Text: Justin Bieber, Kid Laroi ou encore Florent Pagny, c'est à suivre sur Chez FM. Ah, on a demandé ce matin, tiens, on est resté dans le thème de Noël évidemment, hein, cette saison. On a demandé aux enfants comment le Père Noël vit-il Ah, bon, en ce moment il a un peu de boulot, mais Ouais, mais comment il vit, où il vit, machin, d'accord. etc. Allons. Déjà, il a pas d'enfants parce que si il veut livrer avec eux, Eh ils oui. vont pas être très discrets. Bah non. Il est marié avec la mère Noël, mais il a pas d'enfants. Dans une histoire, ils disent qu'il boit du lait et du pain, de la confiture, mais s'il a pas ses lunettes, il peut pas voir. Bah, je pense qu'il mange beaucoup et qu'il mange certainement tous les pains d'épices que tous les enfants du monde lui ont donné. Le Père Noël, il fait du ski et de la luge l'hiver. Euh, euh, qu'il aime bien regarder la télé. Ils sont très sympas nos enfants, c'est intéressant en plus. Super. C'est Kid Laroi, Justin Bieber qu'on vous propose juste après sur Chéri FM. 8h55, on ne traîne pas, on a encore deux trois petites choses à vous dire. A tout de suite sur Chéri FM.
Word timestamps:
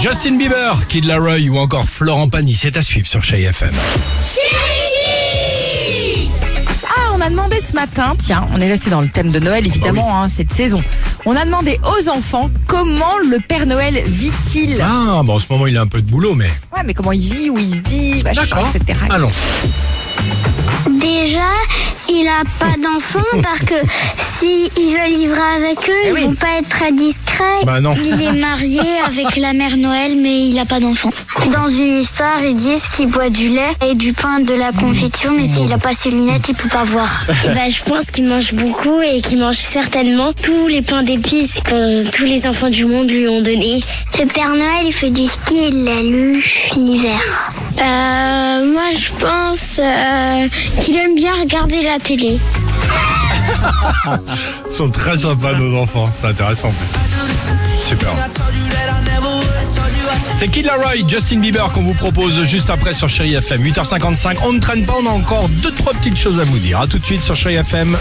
Justin 0.00 0.36
Bieber, 0.36 0.86
Kid 0.88 1.06
Laroi 1.06 1.38
ou 1.48 1.56
encore 1.58 1.84
Florent 1.86 2.28
Pagny, 2.28 2.54
c'est 2.54 2.76
à 2.76 2.82
suivre 2.82 3.06
sur 3.06 3.22
Chez 3.22 3.42
FM. 3.44 3.70
Ah, 6.86 7.12
on 7.14 7.20
a 7.22 7.30
demandé 7.30 7.58
ce 7.58 7.72
matin, 7.74 8.14
tiens, 8.18 8.46
on 8.54 8.60
est 8.60 8.68
resté 8.68 8.90
dans 8.90 9.00
le 9.00 9.08
thème 9.08 9.30
de 9.30 9.40
Noël 9.40 9.66
évidemment, 9.66 10.22
hein, 10.22 10.28
cette 10.28 10.52
saison. 10.52 10.84
On 11.24 11.34
a 11.36 11.46
demandé 11.46 11.80
aux 11.82 12.08
enfants 12.10 12.50
comment 12.66 13.16
le 13.30 13.38
Père 13.40 13.64
Noël 13.64 14.02
vit-il 14.06 14.78
Ah, 14.82 15.22
bon, 15.24 15.36
en 15.36 15.38
ce 15.38 15.46
moment 15.50 15.66
il 15.66 15.78
a 15.78 15.80
un 15.80 15.86
peu 15.86 16.02
de 16.02 16.10
boulot, 16.10 16.34
mais 16.34 16.50
Ouais, 16.76 16.82
mais 16.84 16.92
comment 16.92 17.12
il 17.12 17.20
vit, 17.22 17.48
où 17.48 17.56
il 17.58 17.80
vit, 17.80 18.22
machin, 18.22 18.42
d'accord. 18.42 18.68
etc. 18.74 18.98
Allons. 19.08 19.30
Déjà, 21.00 21.48
il 22.28 22.30
a 22.30 22.44
pas 22.58 22.76
d'enfants 22.82 23.20
parce 23.42 23.60
que 23.60 23.74
si 24.38 24.70
il 24.76 24.92
veut 24.94 25.16
livrer 25.18 25.40
avec 25.56 25.78
eux, 25.88 25.92
Eh 26.04 26.08
ils 26.08 26.12
oui. 26.12 26.24
vont 26.24 26.34
pas 26.34 26.58
être 26.58 26.68
très 26.68 26.92
discrets. 26.92 27.64
Bah 27.64 27.80
non. 27.80 27.94
Il 27.94 28.20
est 28.22 28.38
marié 28.38 28.80
avec 29.06 29.36
la 29.36 29.52
mère 29.52 29.76
Noël, 29.76 30.12
mais 30.20 30.46
il 30.48 30.58
a 30.58 30.64
pas 30.66 30.78
d'enfants. 30.80 31.10
Dans 31.52 31.68
une 31.68 32.00
histoire, 32.00 32.42
ils 32.44 32.56
disent 32.56 32.82
qu'il 32.96 33.08
boit 33.08 33.30
du 33.30 33.48
lait 33.48 33.72
et 33.86 33.94
du 33.94 34.12
pain, 34.12 34.40
de 34.40 34.52
la 34.54 34.72
confiture, 34.72 35.30
mais 35.32 35.48
s'il 35.48 35.72
a 35.72 35.78
pas 35.78 35.92
ses 35.94 36.10
lunettes, 36.10 36.42
il 36.48 36.54
peut 36.54 36.68
pas 36.68 36.84
voir. 36.84 37.08
Bah, 37.54 37.68
je 37.70 37.82
pense 37.82 38.04
qu'il 38.12 38.24
mange 38.26 38.52
beaucoup 38.52 39.00
et 39.00 39.20
qu'il 39.22 39.38
mange 39.38 39.56
certainement 39.56 40.32
tous 40.34 40.66
les 40.68 40.82
pains 40.82 41.02
d'épices 41.02 41.54
que 41.64 42.08
tous 42.10 42.24
les 42.24 42.46
enfants 42.46 42.68
du 42.68 42.84
monde 42.84 43.08
lui 43.10 43.26
ont 43.26 43.40
donné. 43.40 43.80
Le 44.18 44.26
Père 44.26 44.50
Noël, 44.50 44.84
il 44.84 44.92
fait 44.92 45.10
du 45.10 45.26
ski 45.26 45.56
et 45.66 45.70
de 45.70 45.84
la 45.84 46.02
luge 46.02 46.68
l'hiver. 46.76 47.18
Euh, 47.80 48.27
euh, 49.78 50.48
qu'il 50.80 50.96
aime 50.96 51.14
bien 51.14 51.34
regarder 51.34 51.82
la 51.82 51.98
télé. 51.98 52.38
Ils 54.70 54.72
sont 54.74 54.90
très 54.90 55.18
sympas 55.18 55.52
nos 55.54 55.78
enfants, 55.78 56.08
c'est 56.20 56.28
intéressant 56.28 56.68
en 56.68 56.72
plus. 56.72 56.86
Super. 57.80 58.10
C'est 60.38 60.48
Kid 60.48 60.66
Laroi, 60.66 60.96
Justin 61.06 61.40
Bieber 61.40 61.70
qu'on 61.72 61.82
vous 61.82 61.94
propose 61.94 62.44
juste 62.44 62.70
après 62.70 62.92
sur 62.92 63.08
Chéri 63.08 63.34
FM. 63.34 63.62
8h55, 63.62 64.36
on 64.44 64.52
ne 64.52 64.60
traîne 64.60 64.84
pas, 64.84 64.94
on 65.00 65.06
a 65.06 65.10
encore 65.10 65.48
deux 65.48 65.72
trois 65.72 65.92
petites 65.94 66.16
choses 66.16 66.38
à 66.40 66.44
vous 66.44 66.58
dire. 66.58 66.80
A 66.80 66.86
tout 66.86 66.98
de 66.98 67.04
suite 67.04 67.22
sur 67.22 67.34
Chéri 67.34 67.56
FM. 67.56 67.96